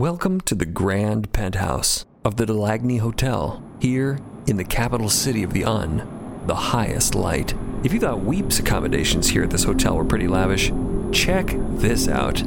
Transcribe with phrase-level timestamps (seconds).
[0.00, 5.52] Welcome to the grand penthouse of the Delagny Hotel, here in the capital city of
[5.52, 7.52] the Un, the highest light.
[7.84, 10.72] If you thought Weep's accommodations here at this hotel were pretty lavish,
[11.12, 12.40] check this out.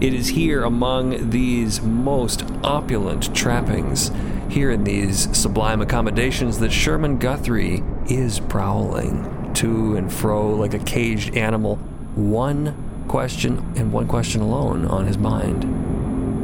[0.00, 4.10] It is here among these most opulent trappings,
[4.48, 10.80] here in these sublime accommodations, that Sherman Guthrie is prowling to and fro like a
[10.80, 11.76] caged animal.
[12.16, 15.89] One question and one question alone on his mind.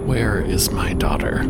[0.06, 1.44] Where is my daughter?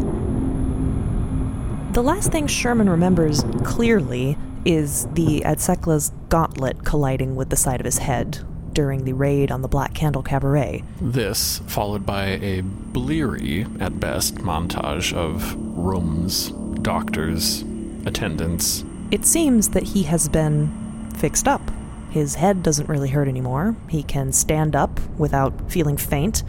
[1.93, 7.85] The last thing Sherman remembers clearly is the Adsekla's gauntlet colliding with the side of
[7.85, 8.39] his head
[8.73, 10.83] during the raid on the Black Candle Cabaret.
[11.03, 16.51] This, followed by a bleary, at best, montage of rooms,
[16.81, 17.63] doctors,
[18.07, 18.87] attendants.
[19.11, 21.61] It seems that he has been fixed up.
[22.09, 23.77] His head doesn't really hurt anymore.
[23.91, 26.43] He can stand up without feeling faint.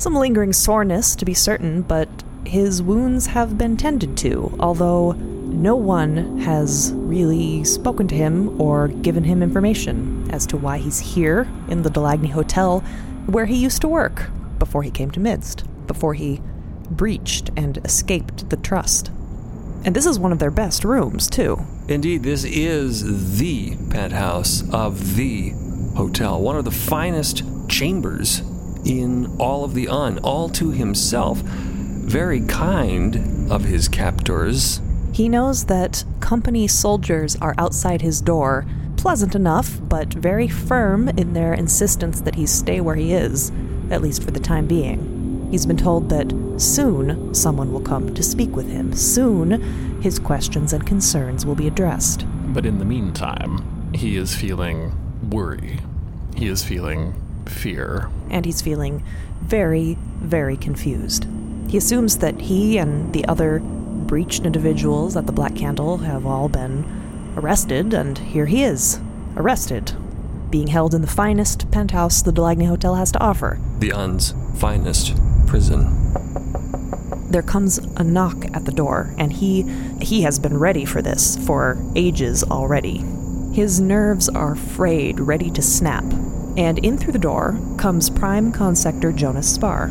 [0.00, 2.08] Some lingering soreness, to be certain, but
[2.46, 8.88] his wounds have been tended to, although no one has really spoken to him or
[8.88, 12.80] given him information as to why he's here in the Delagny Hotel
[13.26, 16.40] where he used to work before he came to Midst, before he
[16.90, 19.10] breached and escaped the trust.
[19.84, 21.58] And this is one of their best rooms, too.
[21.88, 25.50] Indeed, this is the penthouse of the
[25.94, 28.40] hotel, one of the finest chambers
[28.84, 31.38] in all of the Un, all to himself.
[31.38, 34.80] Very kind of his captors.
[35.12, 41.32] He knows that company soldiers are outside his door, pleasant enough, but very firm in
[41.32, 43.50] their insistence that he stay where he is,
[43.90, 45.48] at least for the time being.
[45.50, 48.92] He's been told that soon someone will come to speak with him.
[48.92, 52.24] Soon his questions and concerns will be addressed.
[52.52, 54.92] But in the meantime, he is feeling
[55.28, 55.80] worry.
[56.36, 57.14] He is feeling
[57.50, 58.08] fear.
[58.30, 59.02] And he's feeling
[59.42, 61.26] very, very confused.
[61.68, 66.48] He assumes that he and the other breached individuals at the Black Candle have all
[66.48, 66.84] been
[67.36, 69.00] arrested, and here he is,
[69.36, 69.92] arrested,
[70.50, 73.58] being held in the finest penthouse the Delagny Hotel has to offer.
[73.78, 75.16] The Un's finest
[75.46, 75.96] prison.
[77.30, 79.62] There comes a knock at the door, and he
[80.00, 83.04] he has been ready for this for ages already.
[83.52, 86.04] His nerves are frayed, ready to snap,
[86.56, 89.86] and in through the door comes Prime Consector Jonas Spar.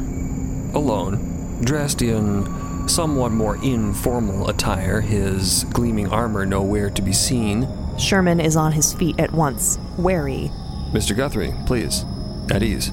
[0.74, 7.68] Alone, dressed in somewhat more informal attire, his gleaming armor nowhere to be seen.
[7.98, 10.52] Sherman is on his feet at once, wary.
[10.92, 11.16] Mr.
[11.16, 12.04] Guthrie, please,
[12.52, 12.92] at ease.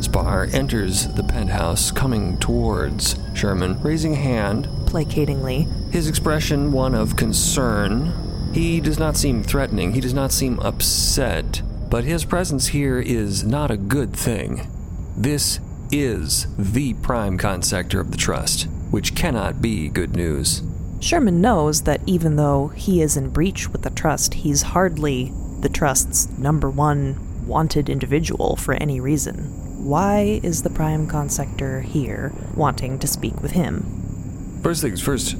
[0.00, 5.70] Spar enters the penthouse, coming towards Sherman, raising a hand, placatingly.
[5.92, 8.12] his expression one of concern.
[8.52, 13.44] He does not seem threatening, he does not seem upset, but his presence here is
[13.44, 14.66] not a good thing.
[15.14, 15.60] This
[15.90, 20.62] is the prime consector of the trust, which cannot be good news.
[21.00, 25.68] Sherman knows that even though he is in breach with the trust, he's hardly the
[25.68, 29.84] trust's number one wanted individual for any reason.
[29.84, 34.60] Why is the prime consector here wanting to speak with him?
[34.62, 35.36] First things first,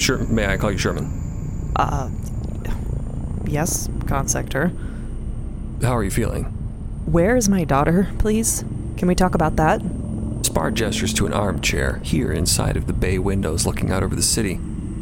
[0.00, 1.72] Sher- may I call you Sherman?
[1.74, 2.08] Uh,
[3.48, 4.72] yes, consector.
[5.82, 6.44] How are you feeling?
[7.06, 8.64] Where is my daughter, please?
[8.96, 9.80] Can we talk about that?
[10.42, 14.22] Spar gestures to an armchair here inside of the bay windows looking out over the
[14.22, 14.54] city.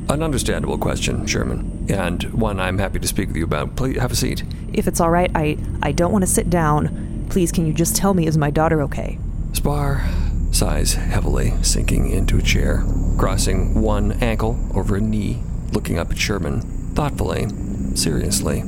[0.08, 3.74] An understandable question, Sherman, and one I'm happy to speak with you about.
[3.74, 4.44] Please have a seat.
[4.72, 7.26] If it's all right, I I don't want to sit down.
[7.30, 9.18] Please, can you just tell me is my daughter okay?
[9.52, 10.06] Spar
[10.52, 12.84] sighs heavily, sinking into a chair,
[13.18, 16.60] crossing one ankle over a knee, looking up at Sherman,
[16.94, 17.46] thoughtfully,
[17.94, 18.62] seriously.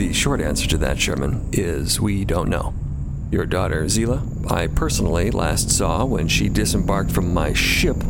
[0.00, 2.72] The short answer to that, Sherman, is we don't know.
[3.30, 8.02] Your daughter, Zila, I personally last saw when she disembarked from my ship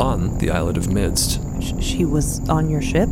[0.00, 1.40] on the islet of Midst.
[1.80, 3.08] She was on your ship?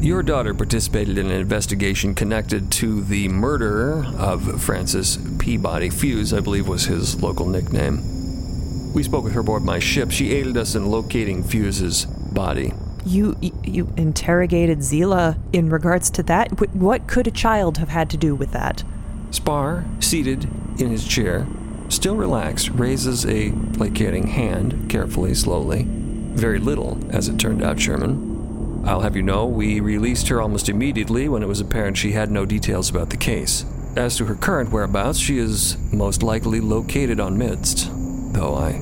[0.00, 5.88] Your daughter participated in an investigation connected to the murder of Francis Peabody.
[5.88, 8.92] Fuse, I believe, was his local nickname.
[8.92, 10.10] We spoke with her aboard my ship.
[10.10, 12.72] She aided us in locating Fuse's body.
[13.04, 16.74] You you interrogated Zila in regards to that?
[16.74, 18.84] What could a child have had to do with that?
[19.30, 20.44] Spar, seated
[20.80, 21.46] in his chair,
[21.88, 25.84] still relaxed, raises a placating hand, carefully, slowly.
[25.86, 28.82] Very little, as it turned out, Sherman.
[28.86, 32.30] I'll have you know, we released her almost immediately when it was apparent she had
[32.30, 33.64] no details about the case.
[33.96, 37.90] As to her current whereabouts, she is most likely located on Midst,
[38.32, 38.80] though I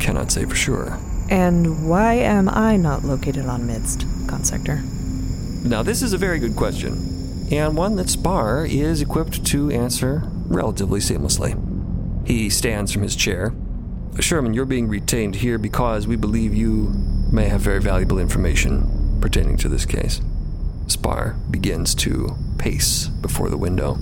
[0.00, 0.98] cannot say for sure.
[1.30, 4.82] And why am I not located on Midst, consector?
[5.64, 10.22] Now, this is a very good question, and one that Spar is equipped to answer
[10.46, 11.58] relatively seamlessly.
[12.26, 13.54] He stands from his chair,
[14.20, 16.92] Sherman, you're being retained here because we believe you
[17.32, 20.20] may have very valuable information pertaining to this case.
[20.86, 23.98] Spar begins to pace before the window.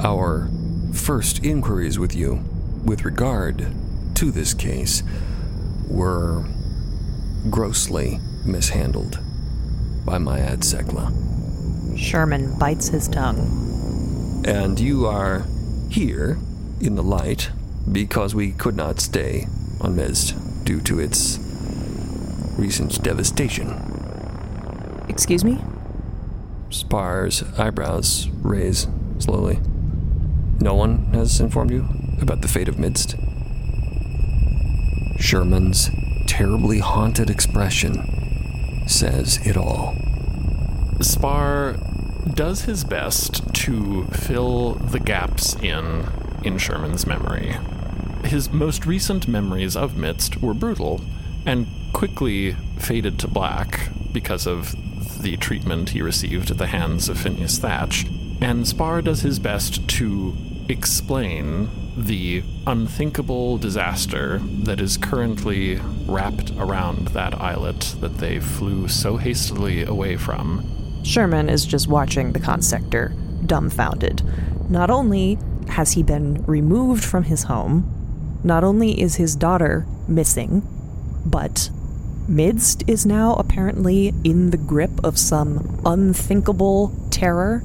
[0.00, 0.50] Our
[0.92, 2.44] first inquiries with you
[2.84, 3.66] with regard
[4.16, 5.04] to this case
[5.92, 6.44] were
[7.50, 9.18] grossly mishandled
[10.04, 11.12] by my Adsekla.
[11.96, 14.42] Sherman bites his tongue.
[14.46, 15.44] And you are
[15.90, 16.38] here
[16.80, 17.50] in the light
[17.90, 19.46] because we could not stay
[19.80, 20.34] on Midst
[20.64, 21.38] due to its
[22.56, 23.70] recent devastation.
[25.08, 25.62] Excuse me?
[26.70, 28.86] Spar's eyebrows raise
[29.18, 29.60] slowly.
[30.60, 31.86] No one has informed you
[32.20, 33.16] about the fate of Midst?
[35.22, 35.90] Sherman's
[36.26, 39.94] terribly haunted expression says it all.
[41.00, 41.76] Spar
[42.34, 46.06] does his best to fill the gaps in
[46.42, 47.56] in Sherman's memory.
[48.24, 51.00] His most recent memories of Midst were brutal
[51.46, 54.74] and quickly faded to black because of
[55.22, 58.06] the treatment he received at the hands of Phineas Thatch.
[58.40, 60.36] And Spar does his best to
[60.68, 69.16] explain the unthinkable disaster that is currently wrapped around that islet that they flew so
[69.16, 70.64] hastily away from.
[71.04, 73.14] Sherman is just watching the consector,
[73.46, 74.22] dumbfounded.
[74.70, 80.62] Not only has he been removed from his home, not only is his daughter missing,
[81.26, 81.70] but
[82.28, 87.64] Midst is now apparently in the grip of some unthinkable terror.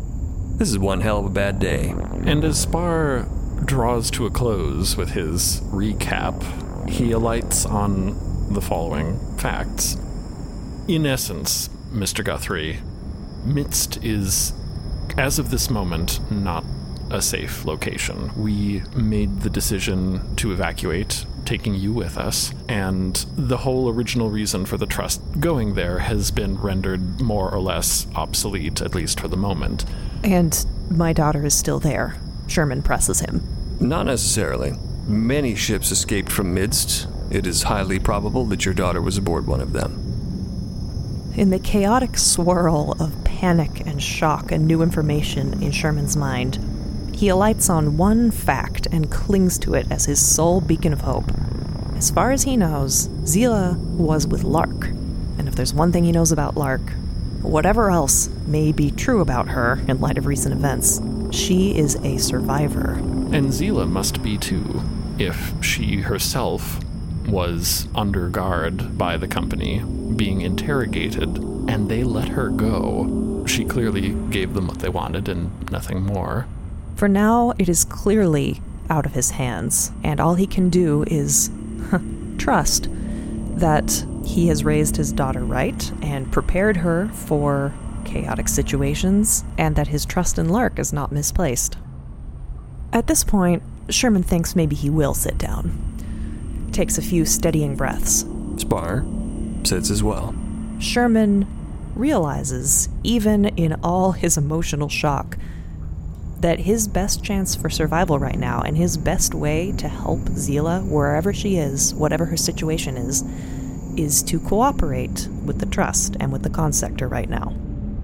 [0.58, 1.94] This is one hell of a bad day.
[2.26, 3.28] And as Spar
[3.66, 9.98] draws to a close with his recap, he alights on the following facts.
[10.88, 12.24] In essence, Mr.
[12.24, 12.80] Guthrie,
[13.44, 14.54] Midst is,
[15.18, 16.66] as of this moment, not
[17.10, 18.32] a safe location.
[18.36, 24.66] We made the decision to evacuate, taking you with us, and the whole original reason
[24.66, 29.30] for the trust going there has been rendered more or less obsolete, at least for
[29.30, 29.86] the moment.
[30.24, 32.18] And my daughter is still there.
[32.48, 33.44] Sherman presses him.
[33.80, 34.74] Not necessarily.
[35.08, 37.08] Many ships escaped from Midst.
[37.30, 40.04] It is highly probable that your daughter was aboard one of them.
[41.36, 46.58] In the chaotic swirl of panic and shock and new information in Sherman's mind,
[47.16, 51.32] he alights on one fact and clings to it as his sole beacon of hope.
[51.96, 54.88] As far as he knows, Zila was with Lark.
[55.38, 56.92] And if there's one thing he knows about Lark,
[57.42, 61.00] whatever else may be true about her in light of recent events,
[61.32, 62.94] she is a survivor.
[63.32, 64.82] And Zila must be too,
[65.18, 66.80] if she herself
[67.28, 69.84] was under guard by the company,
[70.16, 71.38] being interrogated,
[71.68, 73.44] and they let her go.
[73.46, 76.48] She clearly gave them what they wanted and nothing more.
[76.96, 81.52] For now, it is clearly out of his hands, and all he can do is
[82.38, 82.88] trust
[83.56, 87.74] that he has raised his daughter right and prepared her for
[88.08, 91.78] chaotic situations, and that his trust in Lark is not misplaced.
[92.92, 96.70] At this point, Sherman thinks maybe he will sit down.
[96.72, 98.26] Takes a few steadying breaths.
[98.58, 99.06] Spar
[99.64, 100.34] sits as well.
[100.80, 101.46] Sherman
[101.96, 105.38] realizes, even in all his emotional shock,
[106.40, 110.88] that his best chance for survival right now and his best way to help Zila
[110.88, 113.24] wherever she is, whatever her situation is,
[113.98, 117.56] is to cooperate with the trust and with the consector right now.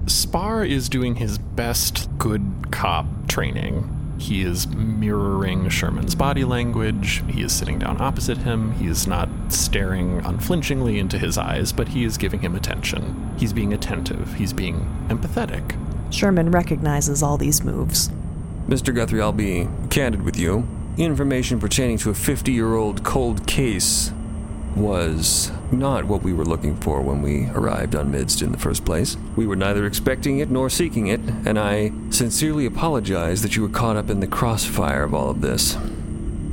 [0.08, 4.16] Spar is doing his best good cop training.
[4.20, 7.24] He is mirroring Sherman's body language.
[7.30, 8.74] He is sitting down opposite him.
[8.74, 13.34] He is not staring unflinchingly into his eyes, but he is giving him attention.
[13.38, 14.34] He's being attentive.
[14.36, 15.78] He's being empathetic.
[16.12, 18.10] Sherman recognizes all these moves.
[18.68, 18.96] Mr.
[18.96, 20.68] Guthrie, I'll be candid with you.
[20.98, 24.12] Information pertaining to a 50 year old cold case
[24.76, 28.86] was not what we were looking for when we arrived on Midst in the first
[28.86, 29.18] place.
[29.36, 33.70] We were neither expecting it nor seeking it, and I sincerely apologize that you were
[33.70, 35.77] caught up in the crossfire of all of this.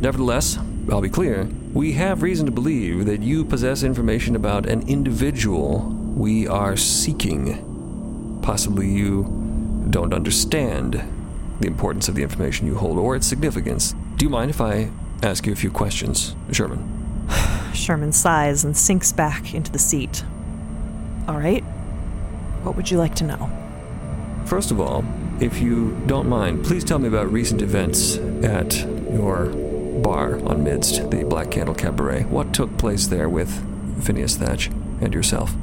[0.00, 0.58] Nevertheless,
[0.90, 5.80] I'll be clear, we have reason to believe that you possess information about an individual
[6.16, 8.40] we are seeking.
[8.42, 11.02] Possibly you don't understand
[11.60, 13.94] the importance of the information you hold or its significance.
[14.16, 14.90] Do you mind if I
[15.22, 17.26] ask you a few questions, Sherman?
[17.74, 20.24] Sherman sighs and sinks back into the seat.
[21.28, 21.62] All right.
[22.62, 23.50] What would you like to know?
[24.46, 25.04] First of all,
[25.40, 28.76] if you don't mind, please tell me about recent events at
[29.12, 29.46] your
[30.02, 32.24] bar on Midst, the Black Candle Cabaret.
[32.24, 33.50] What took place there with
[34.04, 34.68] Phineas Thatch
[35.00, 35.54] and yourself?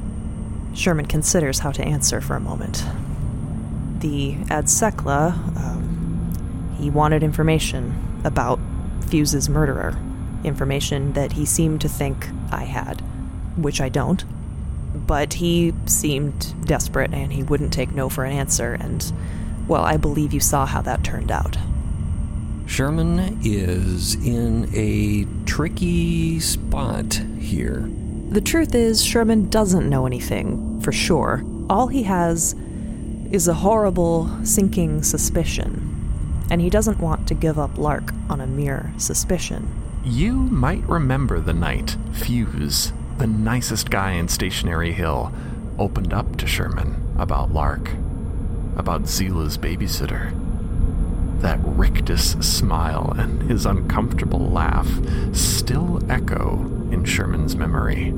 [0.73, 2.83] Sherman considers how to answer for a moment.
[3.99, 8.59] The Adsekla, um, he wanted information about
[9.07, 9.97] Fuse's murderer.
[10.43, 13.01] Information that he seemed to think I had,
[13.57, 14.23] which I don't.
[14.95, 19.11] But he seemed desperate and he wouldn't take no for an answer, and,
[19.67, 21.57] well, I believe you saw how that turned out.
[22.65, 27.89] Sherman is in a tricky spot here.
[28.29, 31.43] The truth is, Sherman doesn't know anything, for sure.
[31.69, 32.55] All he has
[33.31, 38.47] is a horrible, sinking suspicion, and he doesn't want to give up Lark on a
[38.47, 39.69] mere suspicion.
[40.09, 45.33] You might remember the night Fuse, the nicest guy in Stationary Hill,
[45.77, 47.91] opened up to Sherman about Lark,
[48.77, 50.31] about Zila's babysitter.
[51.41, 54.89] That rictus smile and his uncomfortable laugh
[55.35, 58.13] still echo in Sherman's memory.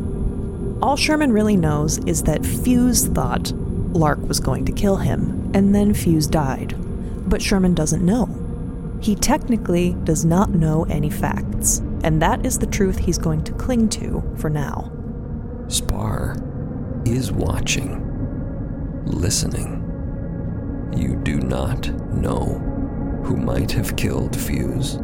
[0.83, 5.73] All Sherman really knows is that Fuse thought Lark was going to kill him, and
[5.73, 6.75] then Fuse died.
[7.27, 8.48] But Sherman doesn't know.
[9.01, 13.53] He technically does not know any facts, and that is the truth he's going to
[13.53, 14.91] cling to for now.
[15.67, 16.35] Spar
[17.05, 18.05] is watching,
[19.05, 19.85] listening.
[20.95, 22.59] You do not know
[23.23, 24.99] who might have killed Fuse.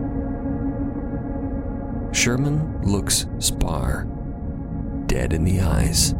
[2.11, 4.07] Sherman looks Spar
[5.05, 6.13] dead in the eyes.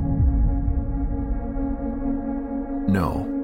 [2.87, 3.34] No.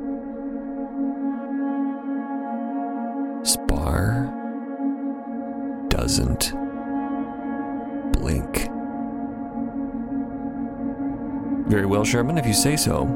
[11.71, 13.07] Very well, Sherman, if you say so.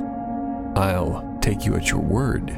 [0.77, 2.57] I'll take you at your word.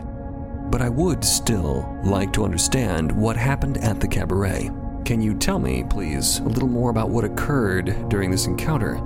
[0.70, 4.70] But I would still like to understand what happened at the cabaret.
[5.06, 9.02] Can you tell me, please, a little more about what occurred during this encounter?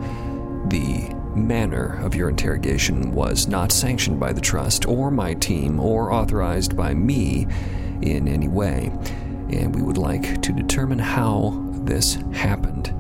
[0.68, 6.12] The manner of your interrogation was not sanctioned by the Trust or my team or
[6.12, 7.48] authorized by me
[8.02, 8.92] in any way,
[9.50, 12.94] and we would like to determine how this happened.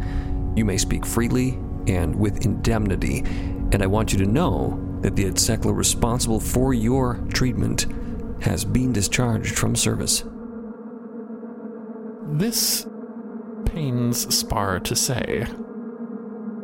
[0.55, 3.25] You may speak freely and with indemnity,
[3.72, 7.88] and I want you to know that the Adsekla responsible for your treatment
[8.42, 10.24] has been discharged from service.
[12.28, 12.88] This
[13.66, 15.46] pains Spar to say.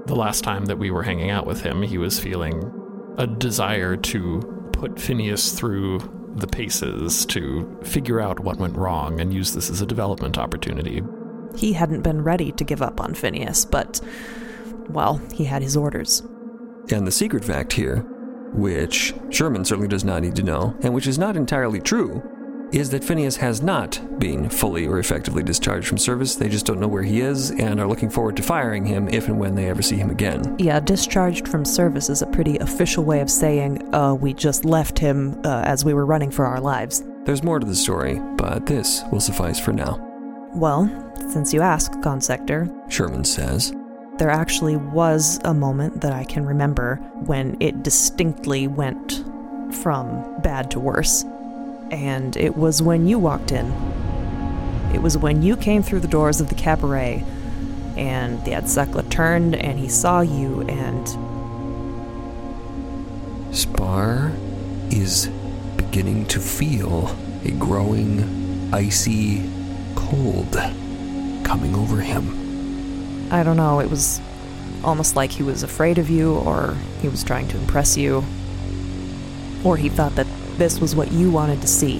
[0.05, 2.71] The last time that we were hanging out with him, he was feeling
[3.17, 5.99] a desire to put Phineas through
[6.35, 11.01] the paces to figure out what went wrong and use this as a development opportunity.
[11.55, 13.99] He hadn't been ready to give up on Phineas, but,
[14.89, 16.23] well, he had his orders.
[16.89, 17.97] And the secret fact here,
[18.53, 22.23] which Sherman certainly does not need to know, and which is not entirely true,
[22.71, 26.35] is that Phineas has not been fully or effectively discharged from service.
[26.35, 29.27] They just don't know where he is and are looking forward to firing him if
[29.27, 30.55] and when they ever see him again.
[30.59, 34.99] Yeah, discharged from service is a pretty official way of saying, uh, we just left
[34.99, 37.03] him uh, as we were running for our lives.
[37.23, 40.03] There's more to the story, but this will suffice for now.
[40.53, 40.89] Well,
[41.29, 43.73] since you ask, Consector, Sherman says,
[44.17, 49.23] there actually was a moment that I can remember when it distinctly went
[49.81, 51.23] from bad to worse.
[51.91, 53.71] And it was when you walked in.
[54.93, 57.23] It was when you came through the doors of the cabaret,
[57.95, 61.07] and the Adsekla turned and he saw you, and.
[63.55, 64.31] Spar
[64.89, 65.29] is
[65.75, 69.49] beginning to feel a growing, icy
[69.95, 70.53] cold
[71.43, 72.46] coming over him.
[73.29, 74.21] I don't know, it was
[74.83, 78.23] almost like he was afraid of you, or he was trying to impress you,
[79.63, 81.99] or he thought that this was what you wanted to see.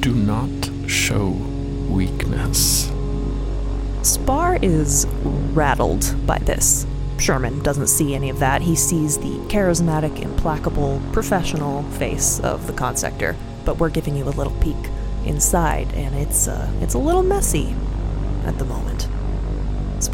[0.00, 0.50] Do not
[0.88, 1.30] show
[1.88, 2.90] weakness.
[4.02, 5.06] Spar is
[5.54, 6.86] rattled by this.
[7.18, 8.60] Sherman doesn't see any of that.
[8.62, 13.34] He sees the charismatic, implacable, professional face of the consector.
[13.64, 14.76] But we're giving you a little peek
[15.24, 17.74] inside, and it's uh, it's a little messy
[18.44, 18.93] at the moment.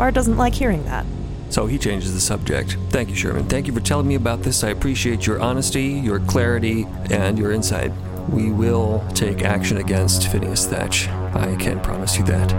[0.01, 1.05] Spar doesn't like hearing that.
[1.51, 2.79] So he changes the subject.
[2.89, 3.45] Thank you, Sherman.
[3.49, 4.65] Thank you for telling me about this.
[4.65, 7.93] I appreciate your honesty, your clarity, and your insight.
[8.31, 11.07] We will take action against Phineas Thatch.
[11.09, 12.51] I can promise you that.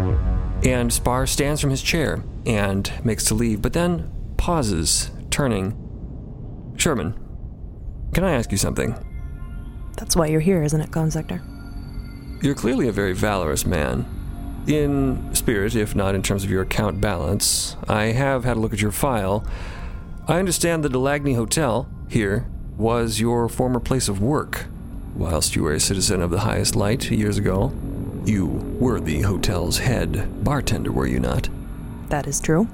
[0.63, 5.73] And Spar stands from his chair and makes to leave, but then pauses, turning.
[6.77, 7.15] Sherman,
[8.13, 8.95] can I ask you something?
[9.97, 11.41] That's why you're here, isn't it, Consector?
[12.43, 14.05] You're clearly a very valorous man.
[14.67, 18.73] In spirit, if not in terms of your account balance, I have had a look
[18.73, 19.45] at your file.
[20.27, 22.45] I understand the Delagny Hotel, here,
[22.77, 24.65] was your former place of work.
[25.15, 27.73] Whilst you were a citizen of the highest light years ago,
[28.23, 28.45] you
[28.79, 31.49] were the hotel's head bartender, were you not?
[32.09, 32.67] That is true.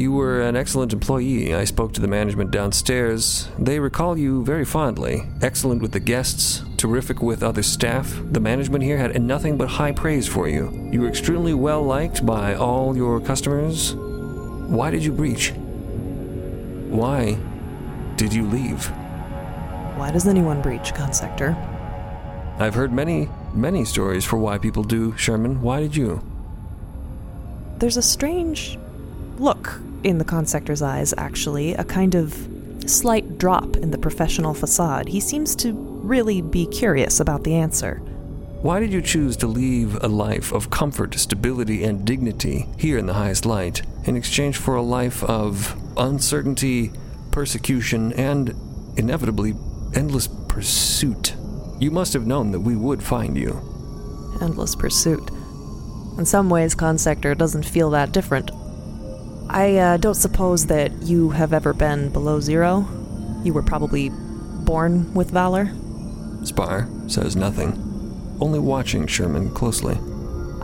[0.00, 1.54] You were an excellent employee.
[1.54, 3.50] I spoke to the management downstairs.
[3.58, 5.28] They recall you very fondly.
[5.42, 8.18] Excellent with the guests, terrific with other staff.
[8.32, 10.88] The management here had nothing but high praise for you.
[10.90, 13.94] You were extremely well liked by all your customers.
[13.94, 15.50] Why did you breach?
[16.88, 17.36] Why
[18.16, 18.86] did you leave?
[19.98, 21.54] Why does anyone breach, Consector?
[22.58, 25.60] I've heard many, many stories for why people do, Sherman.
[25.60, 26.22] Why did you?
[27.76, 28.78] There's a strange
[29.38, 32.48] look in the consector's eyes, actually, a kind of
[32.86, 35.08] slight drop in the professional facade.
[35.08, 37.96] He seems to really be curious about the answer.
[38.62, 43.06] Why did you choose to leave a life of comfort, stability, and dignity here in
[43.06, 46.92] the highest light in exchange for a life of uncertainty,
[47.30, 48.54] persecution, and
[48.96, 49.54] inevitably
[49.94, 51.34] endless pursuit?
[51.78, 53.62] You must have known that we would find you.
[54.42, 55.30] Endless pursuit.
[56.18, 58.50] In some ways, Consector doesn't feel that different.
[59.52, 62.86] I uh, don't suppose that you have ever been below zero.
[63.42, 65.72] You were probably born with valor.
[66.44, 67.72] Spar says nothing,
[68.40, 69.98] only watching Sherman closely.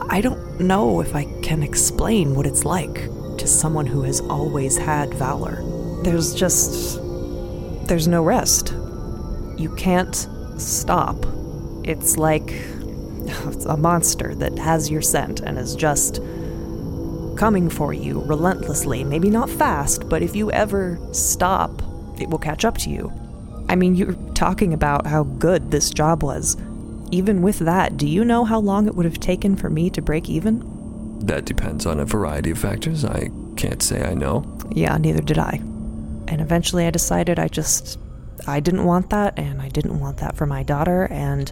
[0.09, 2.95] I don't know if I can explain what it's like
[3.39, 5.61] to someone who has always had valor.
[6.03, 7.01] There's just.
[7.89, 8.69] There's no rest.
[9.57, 10.15] You can't
[10.55, 11.25] stop.
[11.83, 16.21] It's like it's a monster that has your scent and is just
[17.37, 19.03] coming for you relentlessly.
[19.03, 21.81] Maybe not fast, but if you ever stop,
[22.19, 23.13] it will catch up to you.
[23.69, 26.57] I mean, you're talking about how good this job was.
[27.11, 30.01] Even with that, do you know how long it would have taken for me to
[30.01, 30.63] break even?
[31.25, 33.05] That depends on a variety of factors.
[33.05, 34.57] I can't say I know.
[34.71, 35.61] Yeah, neither did I.
[36.27, 37.99] And eventually I decided I just.
[38.45, 41.51] I didn't want that, and I didn't want that for my daughter, and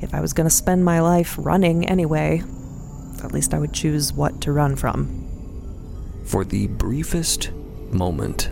[0.00, 2.42] if I was going to spend my life running anyway,
[3.24, 5.20] at least I would choose what to run from.
[6.24, 7.50] For the briefest
[7.90, 8.50] moment,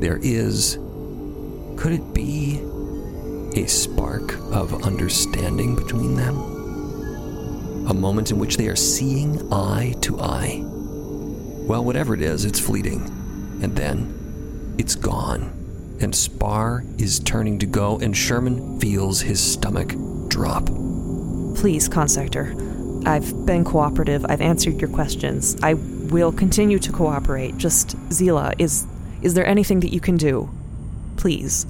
[0.00, 0.78] there is.
[1.76, 2.60] Could it be
[3.56, 6.36] a spark of understanding between them?
[7.88, 10.62] A moment in which they are seeing eye to eye.
[10.64, 13.02] Well, whatever it is, it's fleeting.
[13.62, 15.50] And then it's gone.
[16.00, 19.94] And Spar is turning to go, and Sherman feels his stomach
[20.28, 20.66] drop.
[20.66, 22.73] Please, Consector.
[23.06, 24.24] I've been cooperative.
[24.28, 25.56] I've answered your questions.
[25.62, 27.56] I will continue to cooperate.
[27.58, 28.86] Just, Zila, is
[29.22, 30.50] is there anything that you can do?
[31.16, 31.64] Please.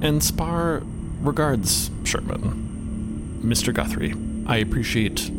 [0.00, 0.82] And Spar
[1.20, 3.40] regards Sherman.
[3.42, 3.72] Mr.
[3.74, 4.14] Guthrie,
[4.46, 5.30] I appreciate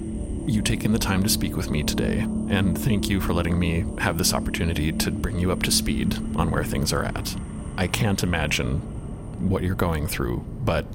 [0.46, 3.84] you taking the time to speak with me today, and thank you for letting me
[3.98, 7.36] have this opportunity to bring you up to speed on where things are at.
[7.78, 8.80] I can't imagine
[9.50, 10.86] what you're going through, but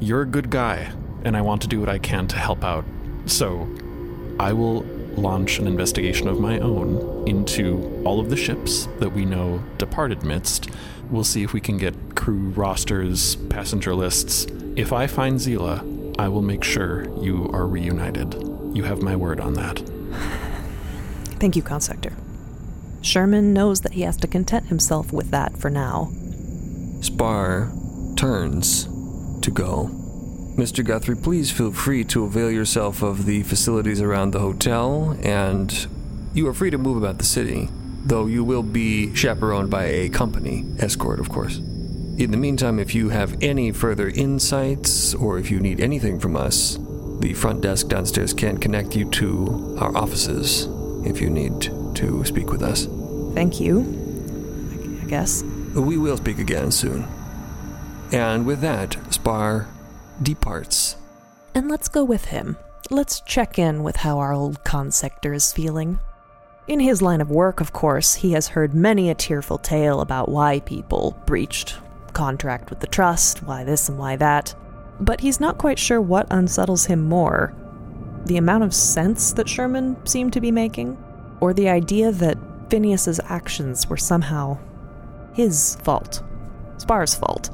[0.00, 2.86] you're a good guy, and I want to do what I can to help out.
[3.26, 3.68] So,
[4.38, 4.82] I will
[5.16, 10.22] launch an investigation of my own into all of the ships that we know departed
[10.22, 10.70] midst.
[11.10, 14.46] We'll see if we can get crew rosters, passenger lists.
[14.76, 18.34] If I find Zila, I will make sure you are reunited.
[18.74, 19.78] You have my word on that.
[21.38, 22.14] Thank you, Consector.
[23.02, 26.10] Sherman knows that he has to content himself with that for now.
[27.00, 27.70] Spar
[28.16, 28.84] turns
[29.42, 30.03] to go.
[30.56, 30.84] Mr.
[30.84, 35.88] Guthrie, please feel free to avail yourself of the facilities around the hotel, and
[36.32, 37.68] you are free to move about the city,
[38.04, 41.56] though you will be chaperoned by a company escort, of course.
[41.56, 46.36] In the meantime, if you have any further insights or if you need anything from
[46.36, 46.78] us,
[47.18, 50.68] the front desk downstairs can connect you to our offices
[51.04, 51.62] if you need
[51.96, 52.86] to speak with us.
[53.34, 53.80] Thank you.
[55.02, 55.42] I guess.
[55.74, 57.08] We will speak again soon.
[58.12, 59.66] And with that, Spar
[60.22, 60.96] departs.
[61.54, 62.56] And let's go with him.
[62.90, 66.00] Let's check in with how our old consector is feeling.
[66.66, 70.28] In his line of work, of course, he has heard many a tearful tale about
[70.28, 71.76] why people breached
[72.12, 74.54] contract with the trust, why this and why that.
[75.00, 77.54] But he's not quite sure what unsettles him more
[78.26, 80.96] the amount of sense that Sherman seemed to be making,
[81.40, 82.38] or the idea that
[82.70, 84.58] Phineas's actions were somehow
[85.34, 86.22] his fault,
[86.78, 87.50] Spar's fault.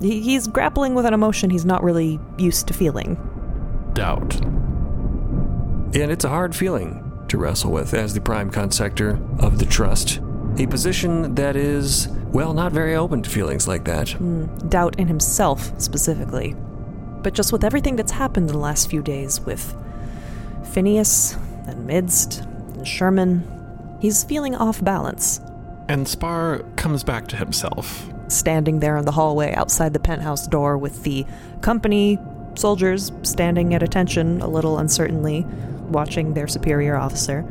[0.00, 3.16] He- He's grappling with an emotion he's not really used to feeling.
[3.94, 4.36] Doubt.
[5.94, 10.20] And it's a hard feeling to wrestle with as the prime consector of the trust.
[10.58, 14.10] A position that is, well, not very open to feelings like that.
[14.10, 16.54] Hmm, doubt in himself, specifically.
[17.22, 19.74] But just with everything that's happened in the last few days with
[20.72, 22.40] Phineas and Midst
[22.74, 23.44] and Sherman,
[24.00, 25.40] he's feeling off balance.
[25.88, 28.08] And Spar comes back to himself.
[28.28, 31.26] Standing there in the hallway outside the penthouse door with the
[31.60, 32.18] company
[32.58, 35.44] soldiers standing at attention a little uncertainly,
[35.88, 37.44] watching their superior officer.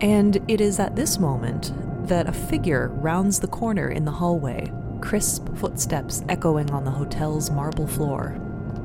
[0.00, 1.72] And it is at this moment
[2.08, 7.50] that a figure rounds the corner in the hallway, crisp footsteps echoing on the hotel's
[7.50, 8.36] marble floor.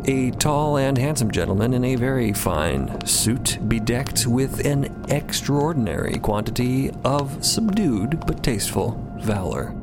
[0.05, 6.91] A tall and handsome gentleman in a very fine suit, bedecked with an extraordinary quantity
[7.03, 9.75] of subdued but tasteful valor.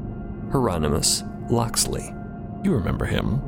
[0.52, 2.14] Hieronymus Locksley.
[2.62, 3.40] You remember him.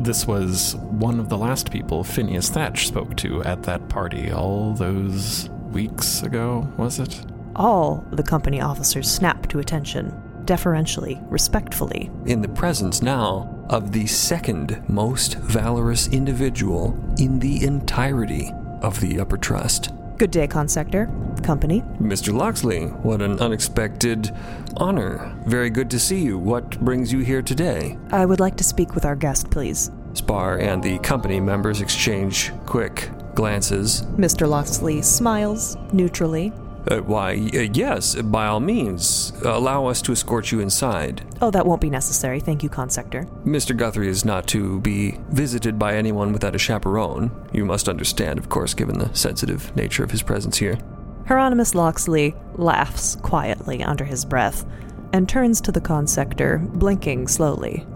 [0.00, 4.74] This was one of the last people Phineas Thatch spoke to at that party all
[4.74, 7.24] those weeks ago, was it?
[7.56, 10.12] All the company officers snapped to attention,
[10.44, 12.10] deferentially, respectfully.
[12.26, 18.50] In the presence now of the second most valorous individual in the entirety
[18.82, 19.92] of the Upper Trust.
[20.16, 21.10] Good day, Consector.
[21.42, 21.82] Company.
[22.00, 22.32] Mr.
[22.32, 24.34] Locksley, what an unexpected
[24.76, 25.34] honor.
[25.44, 26.38] Very good to see you.
[26.38, 27.98] What brings you here today?
[28.12, 29.90] I would like to speak with our guest, please.
[30.14, 34.02] Spar and the company members exchange quick glances.
[34.16, 34.48] Mr.
[34.48, 36.52] Locksley smiles neutrally.
[36.90, 39.32] Uh, why, uh, yes, by all means.
[39.44, 41.24] Allow us to escort you inside.
[41.40, 42.40] Oh, that won't be necessary.
[42.40, 43.26] Thank you, Consector.
[43.44, 43.76] Mr.
[43.76, 47.30] Guthrie is not to be visited by anyone without a chaperone.
[47.52, 50.78] You must understand, of course, given the sensitive nature of his presence here.
[51.26, 54.66] Hieronymus Locksley laughs quietly under his breath
[55.14, 57.86] and turns to the consector, blinking slowly.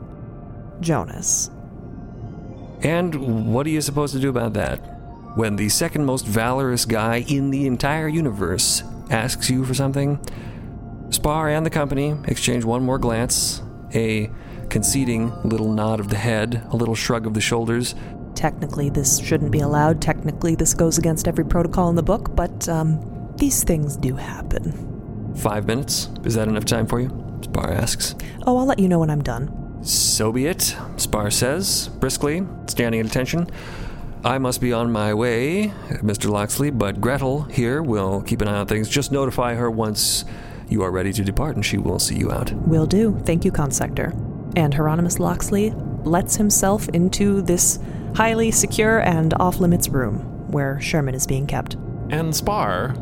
[0.81, 1.51] Jonas.
[2.83, 4.98] And what are you supposed to do about that?
[5.39, 10.19] When the second most valorous guy in the entire universe asks you for something,
[11.11, 13.63] Spar and the company exchange one more glance,
[13.95, 14.33] a
[14.69, 17.95] conceding little nod of the head, a little shrug of the shoulders.
[18.35, 20.03] Technically, this shouldn't be allowed.
[20.03, 25.37] Technically, this goes against every protocol in the book, but um, these things do happen.
[25.37, 26.09] Five minutes?
[26.25, 27.11] Is that enough time for you?
[27.45, 28.17] Spar asks.
[28.45, 29.85] Oh, I'll let you know when I'm done.
[29.85, 33.49] So be it, Spar says, briskly, standing at attention.
[34.25, 36.29] I must be on my way, Mr.
[36.29, 38.89] Locksley, but Gretel here will keep an eye on things.
[38.89, 40.25] Just notify her once
[40.69, 42.53] you are ready to depart, and she will see you out.
[42.53, 43.19] Will do.
[43.25, 44.13] Thank you, Consector.
[44.57, 45.71] And Hieronymus Locksley
[46.05, 47.79] lets himself into this
[48.17, 50.19] highly secure and off limits room
[50.51, 51.77] where Sherman is being kept.
[52.11, 52.95] And Spar,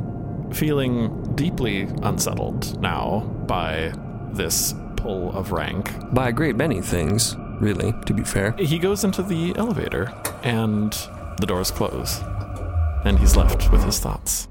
[0.52, 3.92] feeling deeply unsettled now by
[4.33, 8.53] this pull of rank, By a great many things, really, to be fair.
[8.53, 10.92] he goes into the elevator and
[11.40, 12.21] the doors close.
[13.05, 14.49] And he's left with his thoughts.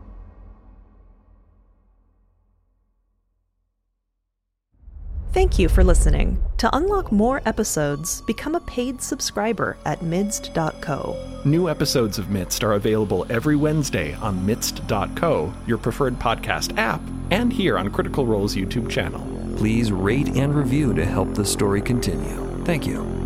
[5.36, 6.42] Thank you for listening.
[6.60, 11.42] To unlock more episodes, become a paid subscriber at midst.co.
[11.44, 17.52] New episodes of Midst are available every Wednesday on Midst.co, your preferred podcast app, and
[17.52, 19.28] here on Critical Role's YouTube channel.
[19.58, 22.45] Please rate and review to help the story continue.
[22.66, 23.25] Thank you.